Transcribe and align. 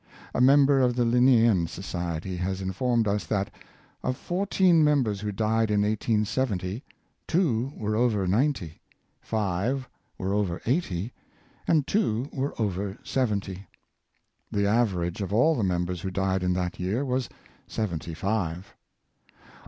A 0.33 0.41
member 0.41 0.79
of 0.81 0.95
the 0.95 1.05
Linnsean 1.05 1.67
Society 1.67 2.37
has 2.37 2.59
informed 2.59 3.07
us 3.07 3.23
that, 3.27 3.51
of 4.01 4.17
four 4.17 4.47
teen 4.47 4.83
members 4.83 5.19
who 5.21 5.31
died 5.31 5.69
in 5.69 5.83
1870, 5.83 6.83
two 7.27 7.71
were 7.75 7.95
over 7.95 8.25
ninety, 8.25 8.81
five 9.21 9.87
were 10.17 10.33
over 10.33 10.59
eighty, 10.65 11.13
and 11.67 11.85
two 11.85 12.27
were 12.33 12.59
over 12.59 12.97
seventy. 13.03 13.67
The 14.51 14.65
average 14.65 15.21
of 15.21 15.31
all 15.31 15.53
the 15.53 15.63
members 15.63 16.01
who 16.01 16.09
died 16.09 16.41
in 16.41 16.53
that 16.53 16.79
year 16.79 17.05
was 17.05 17.29
seventy 17.67 18.15
five. 18.15 18.73